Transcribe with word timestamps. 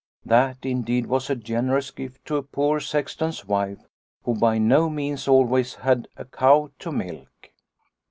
That 0.25 0.57
indeed 0.65 1.05
was 1.05 1.29
a 1.29 1.35
generous 1.35 1.91
gift 1.91 2.25
to 2.25 2.37
a 2.37 2.41
poor 2.41 2.79
Sexton's 2.79 3.45
wife 3.45 3.85
who 4.23 4.33
by 4.33 4.57
no 4.57 4.89
means 4.89 5.27
always 5.27 5.75
had 5.75 6.07
a 6.17 6.25
cow 6.25 6.71
to 6.79 6.91
milk. 6.91 7.51